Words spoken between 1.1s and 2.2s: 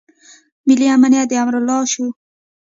د امرالله شو.